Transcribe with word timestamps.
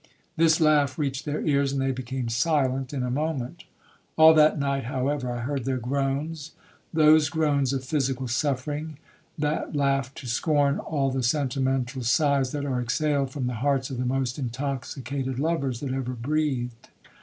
This 0.35 0.59
laugh 0.59 0.97
reached 0.97 1.25
their 1.25 1.45
ears, 1.45 1.71
and 1.71 1.79
they 1.79 1.91
became 1.91 2.27
silent 2.27 2.91
in 2.91 3.03
a 3.03 3.11
moment. 3.11 3.65
All 4.17 4.33
that 4.33 4.57
night, 4.57 4.85
however, 4.85 5.31
I 5.31 5.41
heard 5.41 5.63
their 5.63 5.77
groans,—those 5.77 7.29
groans 7.29 7.71
of 7.71 7.83
physical 7.85 8.27
suffering, 8.27 8.97
that 9.37 9.75
laugh 9.75 10.11
to 10.15 10.25
scorn 10.25 10.79
all 10.79 11.11
the 11.11 11.21
sentimental 11.21 12.01
sighs 12.01 12.51
that 12.51 12.65
are 12.65 12.81
exhaled 12.81 13.29
from 13.29 13.45
the 13.45 13.53
hearts 13.61 13.91
of 13.91 13.99
the 13.99 14.05
most 14.05 14.39
intoxicated 14.39 15.37
lovers 15.37 15.81
that 15.81 15.93
ever 15.93 16.13
breathed. 16.13 16.87